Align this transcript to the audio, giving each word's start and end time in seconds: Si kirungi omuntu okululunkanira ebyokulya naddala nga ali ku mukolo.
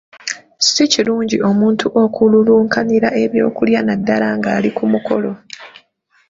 Si 0.69 0.83
kirungi 0.91 1.37
omuntu 1.49 1.85
okululunkanira 2.03 3.09
ebyokulya 3.23 3.79
naddala 3.83 4.27
nga 4.37 4.49
ali 4.57 4.69
ku 4.77 4.83
mukolo. 4.91 5.31